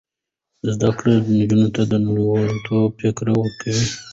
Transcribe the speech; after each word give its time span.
زده 0.71 0.89
کړه 0.97 1.13
نجونو 1.37 1.69
ته 1.75 1.81
د 1.91 1.93
نړیوالتوب 2.07 2.87
فکر 3.01 3.25
ورکوي. 3.39 3.87